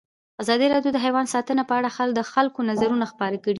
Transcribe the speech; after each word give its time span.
ازادي 0.41 0.67
راډیو 0.73 0.91
د 0.93 0.97
حیوان 1.05 1.25
ساتنه 1.33 1.63
په 1.69 1.73
اړه 1.79 1.89
د 2.13 2.19
خلکو 2.31 2.59
نظرونه 2.69 3.05
خپاره 3.11 3.37
کړي. 3.43 3.49